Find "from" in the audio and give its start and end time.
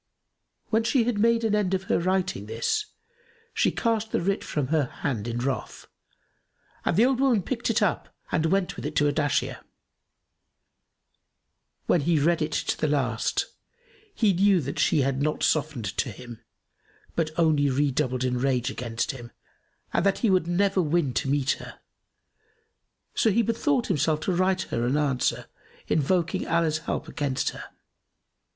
4.43-4.69